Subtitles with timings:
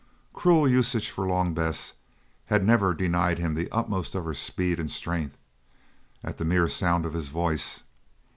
[0.33, 1.93] Cruel usage, for Long Bess
[2.45, 5.37] had never denied him the utmost of her speed and strength
[6.23, 7.83] at the mere sound of his voice.